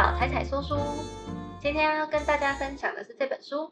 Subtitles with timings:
[0.00, 0.78] 到彩彩说书，
[1.60, 3.56] 今天要跟大家分享的是这本书《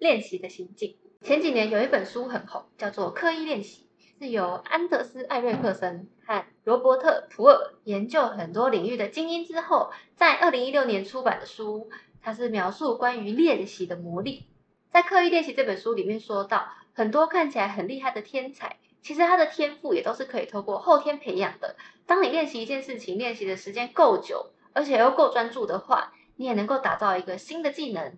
[0.00, 0.96] 练习的心境》。
[1.24, 3.86] 前几年有一本书很红，叫做《刻意练习》，
[4.18, 11.88] 是由安德斯·艾瑞克森和罗伯特·普尔研究很多领域的精英之后，在二零一六年出版的书。
[12.20, 14.48] 它是描述关于练习的魔力。
[14.90, 21.76] 在《刻意练习》这本书里面说到，很多看起来很厉害的天才，其实他的天赋也都是可以透过后天培养的。
[22.04, 24.50] 当你练习一件事情，练习的时间够久。
[24.78, 28.16] 而且又够专注的话，你也能够打造一个新的技能。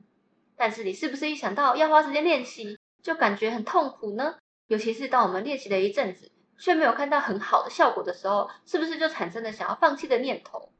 [0.54, 4.34] 但是你是不是一想到要花时间练习，就感觉很痛苦呢？
[4.66, 10.70] 尤其是当我们练习了一阵子，却没有看到很好的效果的时候，是不是就产生了想要放弃的念头？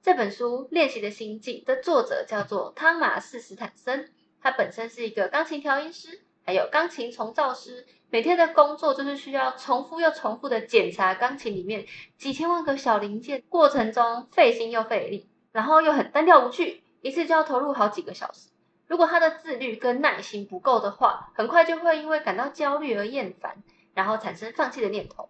[0.00, 7.84] 这本书《练习的心境》的作者叫做汤马斯·斯坦森，他本身是一个钢琴调音师，还有钢琴重造师。
[8.08, 11.84] 每天的工作就是需要重复又重复的检查钢琴里面
[12.16, 18.50] 几千万个小零件，过程中费心又费力，然后又很单调无趣，一次就要投入好几个小时。
[18.86, 25.28] 如果他的自律跟耐心不够的话，很快就会因为感到焦虑而厌烦，然后产生放弃的念头。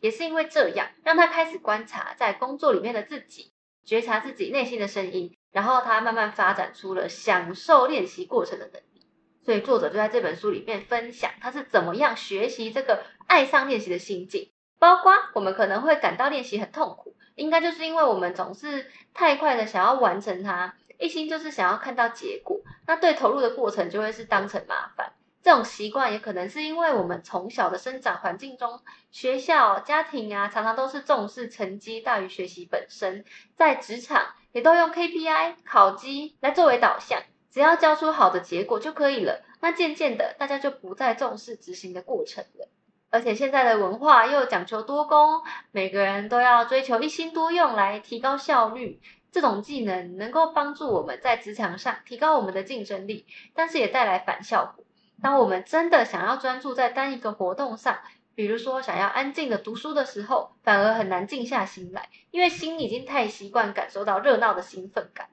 [0.00, 3.52] 也是因为这样，让他开始观察在工作里面的自己，
[3.86, 8.87] 觉察自己内心的声音，然后他慢慢发展出了享受练习过程的能力。
[9.48, 25.14] 所以作者就在这本书里面分享他是怎么样学习这个爱上练习的心境，包括我们可能会感到练习很痛苦，应该就是因为我们总是太快的想要完成它，一心就是想要看到结果，那对投入的过程就会是当成麻烦。
[25.42, 33.24] 这种习惯也可能是因为我们从小的生长环境中，学校、家庭啊，常常都是重视成绩大于学习本身，
[33.56, 37.22] 在职场也都用 KPI 考绩来作为导向。
[37.58, 39.42] 只要交出好的结果就可以了。
[39.60, 42.68] 那渐渐的，大家就不再重视执行的过程了。
[43.10, 45.42] 而且现在的文化又讲求多功，
[45.72, 49.00] 每个人都要追求一心多用来提高效率。
[49.32, 54.84] 这种技能能够帮助我们在职场上提高我们的竞争力，但是也带来反效果。
[55.20, 57.98] 当我们真的想要专注在单一个活动上，
[58.36, 65.26] 比如说想要安静的读书的时候，反而很难静下心来，因为心已经太习惯感受到热闹的兴奋感。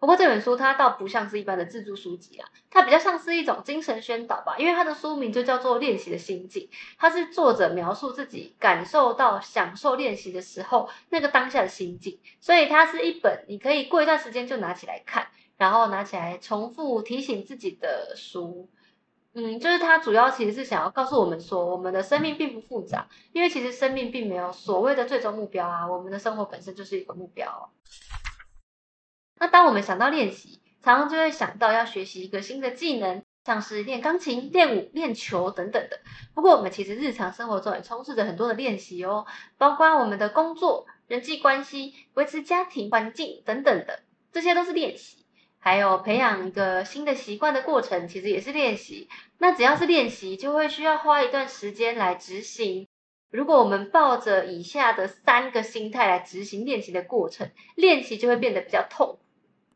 [0.00, 6.62] 不过这本书它倒不像是一般的自助书籍啊，它比较像是一种精神宣导吧，因为它的书名就叫做《练习的心境》，
[6.98, 15.28] 它是作者描述自己感受到享受练习的时候那个当下的心境，所以它是一本你可以过一段时间就拿起来看，
[15.58, 18.68] 然后拿起来重复提醒自己的书。
[19.32, 27.70] 嗯，就是它主要其实是想要告诉我们说，我们的生命并不复杂，因为其实生命并没有所谓的最终目标啊，我们的生活本身就是一个目标。
[29.40, 35.98] 那当我们想到练习，常常就会想到要学习一个新的技能，像是练钢琴、练舞、练球等等的。
[36.34, 39.24] 不过，我们其实日常生活中也充斥着很多的练习哦，
[39.56, 45.24] 包括我们的工作、人际关系、维持家庭环境等等的，这些都是练习。
[45.58, 49.08] 还有培养一个新的习惯的过程，其实也是练习。
[49.38, 52.88] 那只要是练习，就会需要花一段时间来执行。
[53.30, 59.18] 如果我们抱着以下的三个心态来执行练习的过程，练习就会变得比较痛。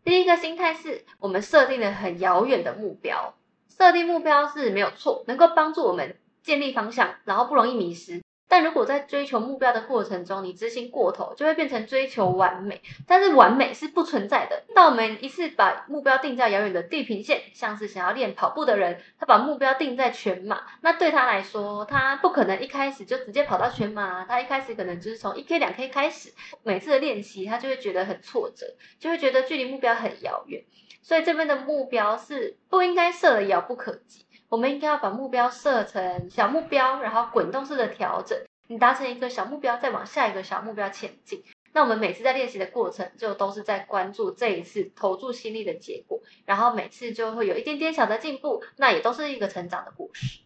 [0.05, 3.35] 第一个心态是我们设定了很遥远的目标，
[3.69, 8.23] 设定目标是没有错，能够帮助我们建立方向，然后不容易迷失。
[8.55, 12.81] 但如果在追求目标的过程中，你执行过头，就会变成追求完美。
[13.05, 14.63] 但是完美是不存在的。
[14.77, 24.25] 当我们一次把目标定在遥远的地平线，像是想要练跑步的人，他把目标定在全马，那对他来说，他不可能一开始就直接跑到全马。
[24.25, 26.33] 他一开始可能就是从一 K、两 K 开始，
[26.63, 28.65] 每次的练习他就会觉得很挫折，
[29.01, 30.63] 就会觉得距离目标很遥远。
[31.03, 34.24] 所以这边的目标是不应该设的遥不可及。
[34.55, 38.39] 我们应该要把目标设成小目标，然后滚动式的调整。
[38.69, 41.43] 你达成一个小目标，再往下一个小目标前进。
[41.73, 50.39] 那我们每次在练习的过程，就都是在关注这一次投注心力的结果，然后每次就会有一点点小的进步，那也都是一个成长的故事。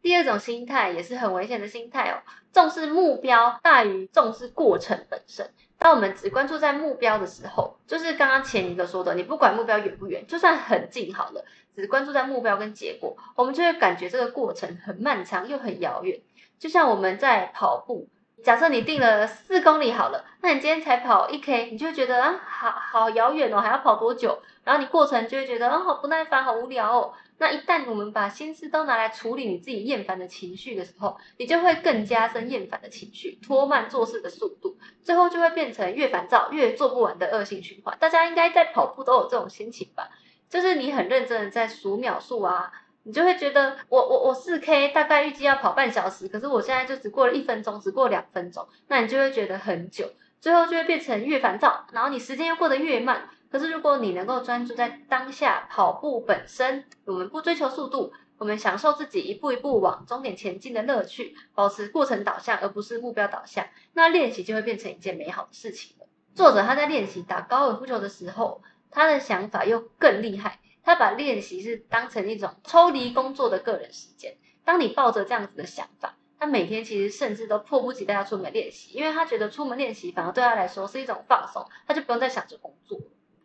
[0.00, 2.22] 第二种心态也是很危险的心态哦，
[2.52, 5.50] 重视目标大于重视过程本身。
[5.76, 11.44] 当我们只关注在目标的时候，就是刚刚前一个说的，你不管目标远不远，就算很近好了，
[11.76, 16.20] 只关注在目标跟结果，我们就会感觉这个过程很漫长又很遥远。
[16.58, 18.08] 就像我们在跑步，
[18.42, 24.40] 假设你定了四公里好了，那你今天才跑一 K，你就会觉得啊，好好遥远哦，还要跑多久？
[24.64, 27.12] 然后你过程就会觉得啊，好不耐烦，好无聊哦。
[27.38, 37.94] 那一旦我们把心思都拿来处理你自己厌烦的情绪的时候，你就会更加深厌烦的情绪，拖慢做事的速度，最后就会变成越烦躁越做不完的恶性循环。
[38.00, 40.08] 大家应该在跑步都有这种心情吧？
[40.48, 42.72] 就是你很认真的在数秒数啊，
[43.02, 50.10] 你就会觉得我我我四 K 大概预计要跑半小时，可是我现在就只过了一分钟，只过两分钟，那你就会觉得很久，
[50.40, 53.28] 最后就会变成越烦躁，然后你时间又过得越慢。
[53.48, 66.06] 可是如果你能够专注在当下跑步本身，我们不追求速度，我们享受自己一步一步往终点前进的乐趣，保持过程导向而不是目标导向，那练习就会变成一件美好的事情了。
[66.34, 68.62] 作者他在练习打高尔夫球的时候，
[68.96, 74.38] 他的想法又更厉害，他把练习是当成一种抽离工作的个人时间。
[74.64, 82.98] 当你抱着这样子的想法，他每天其实甚至都迫不及待要出门练习，因为他觉得出门练习反而对他来说是一种放松，他就不用再想着工作。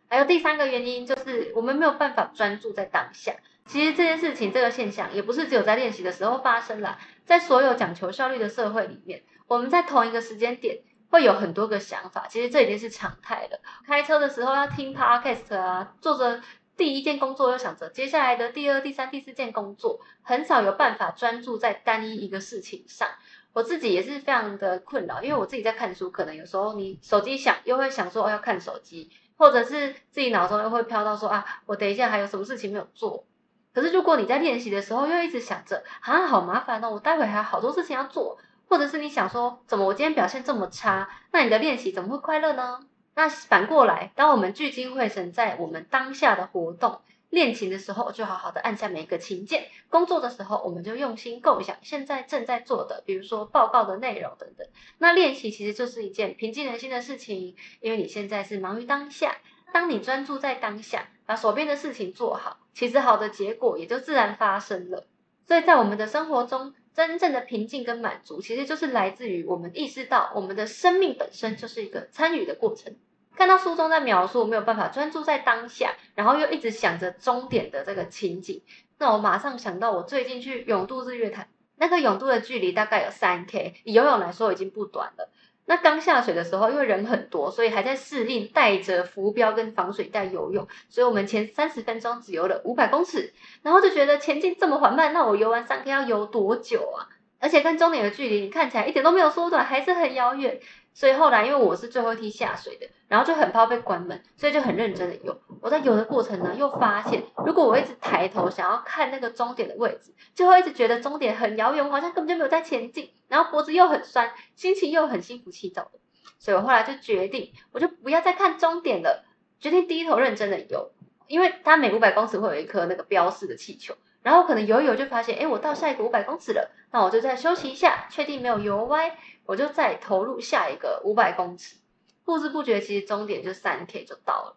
[0.08, 3.36] 还有第三个原因就是我们没有办法专注在当下。
[3.66, 10.78] 其实这件事情这个现象也不是只有在练习的时候发生啦，在所有讲求效率的社会里面，我们在同一个时间点
[11.12, 13.60] 会有很多个想法，其实这已经是常态了。
[13.86, 16.40] 开车的时候要听 podcast 啊，做着。
[16.74, 23.08] 第一件工作又想着接下来的第二、第三、第四件工作，很少有办法专注在单一一个事情上。
[23.52, 33.26] 我自己也是非常的困扰，因为我自己在看书，可能有时候你手机响，又会想说哦要看手机，或者是自己脑中又会飘到说啊我等一下还有什么事情没有做。
[33.74, 38.38] 可是如果你在练习的时候又一直想着啊好麻烦哦，我待会还有好多事情要做，
[38.72, 42.80] 或者是你想说怎么我今天表现这么差，那你的练习怎么会快乐呢？
[43.14, 54.66] 那反过来，当我们聚精会神在我们当下的活动练琴的时候，就好好的按下每一个琴键；工作的时候，我们就用心构想现在正在做的，比如说报告的内容等等。
[54.96, 59.36] 那练习其实就是一件平静人心的事情，因为你现在是忙于当下。
[59.74, 65.06] 当你专注在当下，把手边的事情做好，其实好的结果也就自然发生了。
[65.46, 72.94] 所以在我们的生活中，真正的平静跟满足，其实就是来自于我们意识到，我们的生命本身就是一个参与的过程。
[73.34, 78.62] 看到书中在描述没有办法专注在当下，然后又一直想着终点的这个情景，
[78.98, 85.30] 那我马上想到我最近去永渡日月潭，那个永渡的距离大概有三 K，以游泳来说已经不短了。
[85.64, 93.32] 那刚下水的时候，因为人很多，所以还在适应带着浮标跟防水袋游泳，所以我们前三十分钟只游了五百公尺，
[93.62, 97.08] 然后就觉得前进这么缓慢，那我游完三 K 要游多久啊？
[97.38, 100.60] 而且跟终点的距离，你看起来一点都没有缩短，还是很遥远。
[100.94, 105.40] 所以后来，因为我是最后一梯下水的，然后就很怕被关门，所以就很认真的游。
[105.60, 115.98] 我在游的过程呢，又发现，如果我一直抬头想要看那个终点的位置，就会一直觉得终点很遥远，我好像根本就没有在前进，然后脖子又很酸，心情又很心浮气躁的。
[116.38, 119.24] 所以我后来就决定，我就不要再看终点了，
[119.60, 120.92] 决定低头认真的游，
[121.26, 123.94] 因为它每五百公尺会有一颗那个标示的气球。
[124.22, 131.76] 然后可能游一游就发现，哎，我到下一个五百公尺了，那我就再休息一下，确定没有游歪，我就再投入下一个五百公尺。
[132.24, 134.56] 不知不觉，其实终点就三 K 就到了。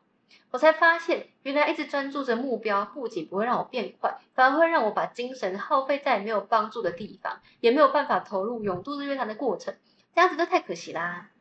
[0.52, 9.76] 我才发现，原来一直专注着目标，不仅不会让我变快，反而会让我把精神耗费在没有帮助的地方，也没有办法投入永度日月潭的过程，
[10.14, 11.32] 这样子就太可惜啦。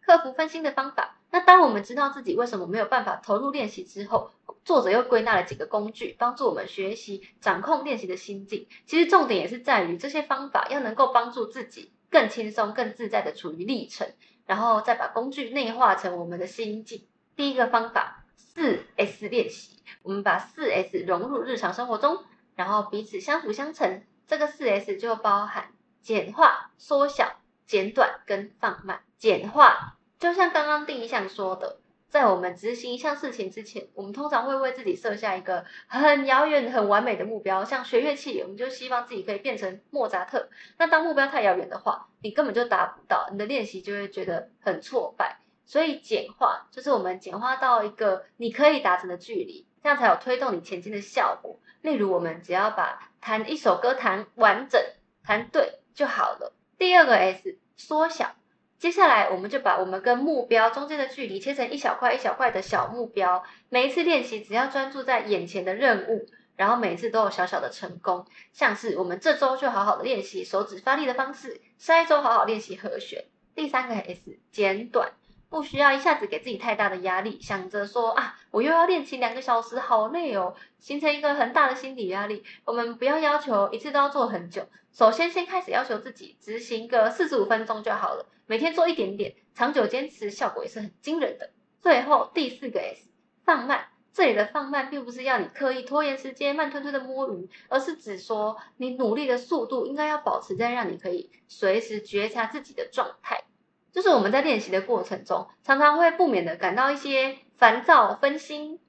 [0.00, 1.19] 克服分心的方法。
[1.32, 4.32] 那当我们知道自己为什么没有办法投入练习之后，
[4.64, 8.66] 作者又归纳了几个工具，帮助我们学习掌控练习的心境。
[8.86, 14.12] 其实重点也是在于这些方法要能够帮助自己更轻松、更自在的处于历程，
[14.46, 17.06] 然后再把工具内化成我们的心境。
[17.36, 22.24] 第一个方法四 S 练习，我们把四 S 融入日常生活中，
[22.56, 24.02] 然后彼此相辅相成。
[24.26, 25.72] 这个四 S 就包含
[26.02, 29.00] 简化、缩小、简短跟放慢。
[29.16, 29.96] 简化。
[30.20, 31.78] 就像刚刚第一项说的，
[32.10, 37.64] 在我们执行一项事情之前，我们通常会为自己设下一个很遥远、很完美的目标。
[37.64, 40.50] 像学乐器，我们就希望自己可以变成莫扎特。
[40.76, 45.38] 那当目标太遥远的话，你根本就达不到，你的练习就会觉得很挫败。
[45.64, 51.58] 所以简化就是我们简化到一个你可以达成的距离，这样才有推动你前进的效果。
[51.80, 54.78] 例如，我们只要把弹一首歌弹完整、
[55.24, 56.52] 弹对就好了。
[56.76, 58.34] 第二个 S，缩小。
[58.80, 63.44] 接下来，我们就把我们跟目标中间的距离切成一小块一小块的小目标。
[63.68, 68.24] 每一次练习，只要专注在眼前的任务，然后每一次都有小小的成功。
[68.54, 73.26] 像是我们这周就好好的练习手指发力的方式，下一周好好练习和弦。
[73.54, 75.12] 第三个 S，简短。
[75.50, 82.44] 不需要一下子给自己太大的压力，想着说啊，我又要练琴两个小时，好累哦，形成一个很大的心理压力。
[82.64, 91.50] 我们不要要求一次都要做很久，首先先开始要求自己执行个四十五分钟就好了，每天做一点点，长久坚持效果也是很惊人的。
[91.80, 93.08] 最后第四个 S，
[93.44, 93.88] 放慢。
[94.12, 103.44] 这里的放慢并不是要你刻意拖延时间、慢吞吞的摸鱼，而是指说你努力的速度应该要保持在让你可以随时觉察自己的状态。
[103.92, 108.80] 就是我们在练习的过程中，常常会不免的感到一些烦躁、分心。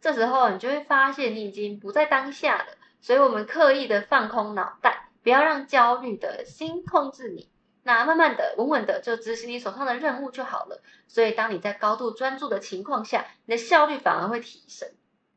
[0.00, 2.66] 这时候，你就会发现你已经不在当下了。
[3.00, 7.48] 所以，我们刻意的放空脑袋，不要让焦虑的心控制你。
[7.82, 10.82] 那慢慢的、稳稳的就执行你手上的任务就好了。
[11.06, 14.88] 所以，当你在高度专注的情况下，你的效率反而会提升。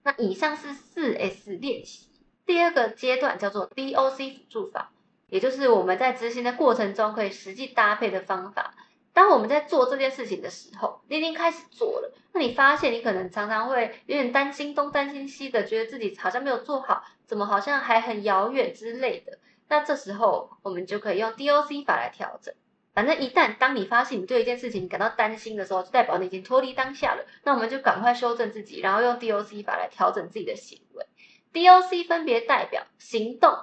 [0.03, 2.09] 那以上是四 S 练习，
[2.45, 4.91] 第二个阶段叫做 DOC 辅助法，
[5.29, 8.73] 也就是我们在执行的过程中可以实际搭配的方法。
[9.13, 19.37] 当我们在做这件事情的时候，你已经开始做了，那你发现你可能常常会有点担心东担心西的，觉得自己好像没有做好，怎么好像还很遥远之类的。
[19.67, 22.53] 那这时候我们就可以用 DOC 法来调整。
[22.93, 27.25] 反正一旦当你发现你对一件事情感到担心的时候，就代表你已经脱离当下了。
[27.43, 31.05] 那我们就赶快修正自己，然后用 DOC 法来调整自己的行为。
[31.53, 33.57] DOC 分别代表行动、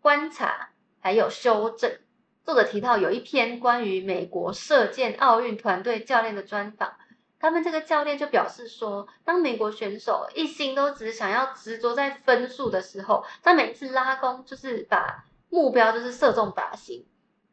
[0.00, 1.98] 观察还有修正。
[2.46, 6.92] 作者提到有一篇关于美国射箭奥运团队教练的专访，
[7.40, 17.04] 他们这个教练就表示说，当美国选手一心都只想要执着在分数的时候，他每次拉弓就是把目标就是射中靶心。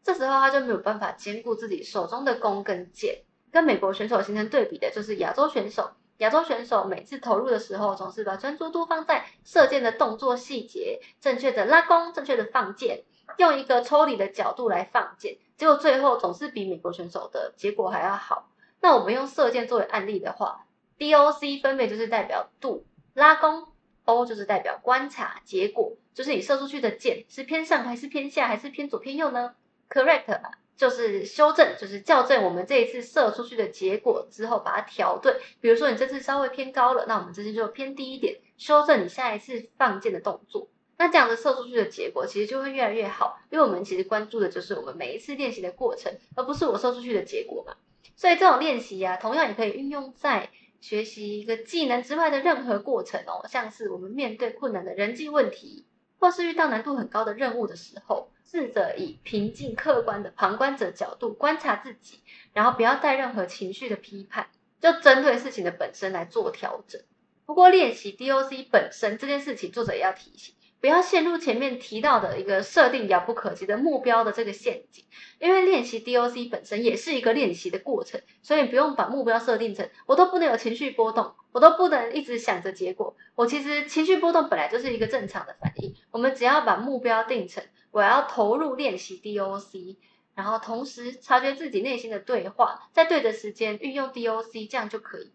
[0.04, 5.90] 这时候他就没有办法兼顾自己手中的弓跟箭，跟美国选手形成对比的就是亚洲选手。
[6.18, 13.04] 亚洲选手每次投入的时候，总是把专注度放在射箭的动作细节，正确的拉弓，正确的放箭，
[13.38, 18.50] 用一个抽离的角度来放箭，结果最后总是比美国选手的结果还要好。
[18.80, 20.66] 那我们用射箭作为案例的话
[21.00, 23.68] ，DOC 分别就是代表度拉弓
[24.06, 29.56] ，O 就是代表观察结果，就是你射出去的箭是偏上还是偏下，还是偏左偏右呢
[29.90, 30.28] ？Correct
[30.76, 35.36] 就是修正，就是校正我们这一次射出去的结果之后，把它调对。
[35.62, 40.68] 比如说你这次稍微偏高了，那我们这次就偏低一点，修正你下一次放箭的动作。
[40.98, 47.76] 那这样子射出去的结果其实就会越来越好，因为我们其实关注的就是我们每一次练习的过程，而不是我射出去的结果嘛。
[48.16, 50.50] 所以这种练习呀，同样也可以运用在
[50.82, 55.86] 学习一个技能之外的任何过程哦，像是我们面对困难的人际问题，
[56.20, 58.30] 或是遇到难度很高的任务的时候。
[58.54, 62.20] 试着以平静、客观的旁观者角度观察自己，
[62.54, 64.46] 然后不要带任何情绪的批判，
[64.80, 67.02] 就针对事情的本身来做调整。
[67.48, 70.54] 不过，练习 DOC 本身这件事情，作者也要提醒。
[70.80, 75.06] 不要陷入前面提到的一个设定遥不可及的目标的这个陷阱，
[75.40, 83.16] 因为练习 DOC 本身也是一个练习的过程，所以不用把目标设定成我都不能有情绪波动，我都不能一直想着结果。
[83.34, 89.98] 我其实情绪波动本来就是一个正常的反应，我们只要把目标定成我要投入练习 DOC，
[90.34, 95.32] 然后同时察觉自己内心的对话，在对的时间运用 DOC，这样就可以。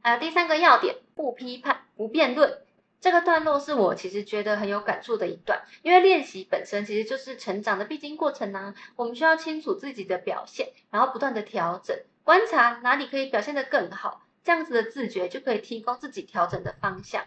[0.00, 2.62] 还有第三个要点，不批判，不辩论。
[2.98, 8.74] 这个段落是我其实觉得很有感触的一段，因为练习本身其实就是成长的必经过程呐。
[8.96, 17.26] 我们需要清楚自己的表现，然后不断的调整，观察哪里可以表现得更好，这样子的自觉就可以提供自己调整的方向。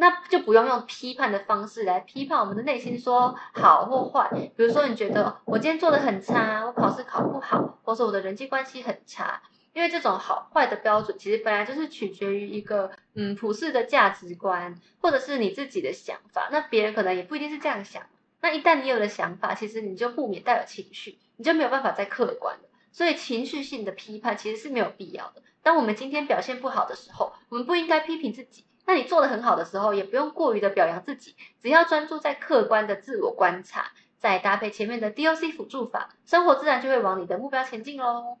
[0.00, 4.30] 那就不用用批判的方式来批判我们的内心，说好或坏。
[4.56, 9.42] 比如说，你觉得我今天做的很差，我考试考不好，或者我的人际关系很差。
[9.74, 16.48] 因为这种好坏的标准，其实本来就是取决于一个嗯普世的价值观，或者是你自己的想法。
[16.50, 18.02] 那别人可能也不一定是这样想。
[18.40, 22.62] 那一旦你有了想法，其实你就不免带有情绪，你就没有办法再客观了。
[22.90, 25.42] 所以情绪性的批判其实是没有必要的。
[25.62, 28.64] 当我们今天表现不好的时候，我们不应该批评自己。
[28.90, 38.38] 那你做的很好的时候，也不用过于的表扬自己，只要专注在客观的自我观察，再搭配前面的 DOC 辅助法，生活自然就会往你的目标前进喽。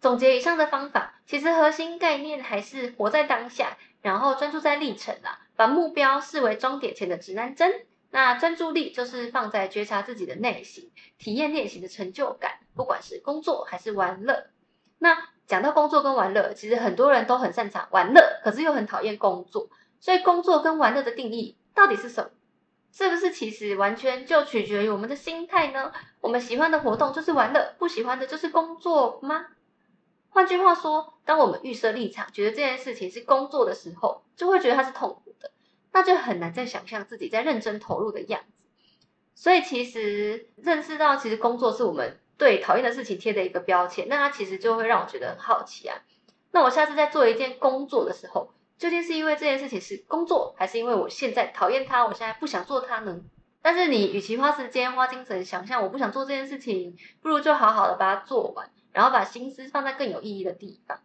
[0.00, 7.86] 总结以上的方法，其实核心概念还是活在当下，然后专注在历程啊，把目标视为终点前的指南针。
[8.10, 14.48] 那专注力就是放在觉察自己的内心，体验练习的成就感，不管是工作还是玩乐。
[14.98, 19.68] 那讲到工作跟玩乐，其实很多人都很擅长玩乐，可是又很讨厌工作。
[20.00, 22.30] 所以工作跟玩乐的定义到底是什么？
[22.92, 25.92] 是不是其实完全就取决于我们的心态呢？
[26.20, 29.46] 我们喜欢的活动就是玩乐，不喜欢的就是工作吗？
[30.30, 35.50] 换句话说，当我们预设立场，觉得这件事情是工作的时候，就会觉得它是痛苦的，
[35.92, 38.64] 那就很难再想象自己在认真投入的样子。
[39.34, 45.98] 所以，其实认识到，其实工作是我们对讨厌的事情贴的一个标签，那它其实就会让我觉得很好奇啊。
[46.50, 53.20] 那我下次在做一件工作的时候，究竟是因为这件事情是工作，还是因为我现在讨厌它，我现在不想做它呢？
[53.62, 58.70] 但是你与其花时间、花精神想象我不想做这件事情，不如就好好的把它做完。
[58.92, 61.00] 然后把心思放在更有意义的地方，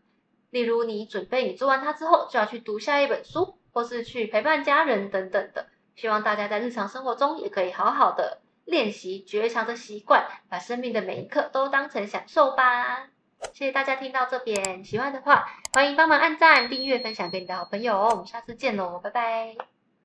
[0.49, 5.67] 例如你准备你做完它之后就要去读下一本书，或是去陪伴家人等等的。
[5.97, 13.07] 希望大家在日常生活中也可以好好的练习觉察的习惯，把生命的每一刻都当成享受吧。
[13.53, 17.97] 谢谢大家听到这边，喜欢的话欢迎帮忙按赞、订阅、分享给你的好朋友。
[17.97, 19.80] 我们下次见喽，拜拜。